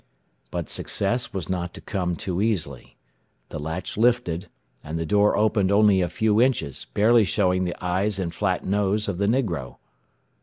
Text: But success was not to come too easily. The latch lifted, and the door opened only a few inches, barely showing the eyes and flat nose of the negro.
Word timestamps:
But 0.49 0.67
success 0.67 1.31
was 1.31 1.47
not 1.47 1.75
to 1.75 1.79
come 1.81 2.15
too 2.15 2.41
easily. 2.41 2.97
The 3.49 3.59
latch 3.59 3.97
lifted, 3.97 4.47
and 4.83 4.97
the 4.97 5.05
door 5.05 5.37
opened 5.37 5.71
only 5.71 6.01
a 6.01 6.09
few 6.09 6.41
inches, 6.41 6.87
barely 6.95 7.23
showing 7.23 7.65
the 7.65 7.75
eyes 7.85 8.17
and 8.17 8.33
flat 8.33 8.65
nose 8.65 9.07
of 9.07 9.19
the 9.19 9.27
negro. 9.27 9.77